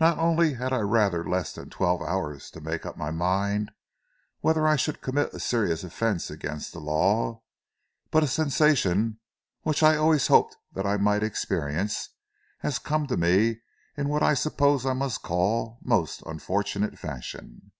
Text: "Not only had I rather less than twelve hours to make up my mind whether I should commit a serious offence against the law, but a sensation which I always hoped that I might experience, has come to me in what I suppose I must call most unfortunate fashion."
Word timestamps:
"Not 0.00 0.18
only 0.18 0.54
had 0.54 0.72
I 0.72 0.80
rather 0.80 1.24
less 1.24 1.52
than 1.52 1.70
twelve 1.70 2.02
hours 2.02 2.50
to 2.50 2.60
make 2.60 2.84
up 2.84 2.96
my 2.96 3.12
mind 3.12 3.70
whether 4.40 4.66
I 4.66 4.74
should 4.74 5.00
commit 5.00 5.32
a 5.32 5.38
serious 5.38 5.84
offence 5.84 6.30
against 6.30 6.72
the 6.72 6.80
law, 6.80 7.42
but 8.10 8.24
a 8.24 8.26
sensation 8.26 9.20
which 9.62 9.84
I 9.84 9.94
always 9.94 10.26
hoped 10.26 10.56
that 10.72 10.84
I 10.84 10.96
might 10.96 11.22
experience, 11.22 12.08
has 12.58 12.80
come 12.80 13.06
to 13.06 13.16
me 13.16 13.60
in 13.96 14.08
what 14.08 14.24
I 14.24 14.34
suppose 14.34 14.84
I 14.84 14.94
must 14.94 15.22
call 15.22 15.78
most 15.84 16.22
unfortunate 16.26 16.98
fashion." 16.98 17.70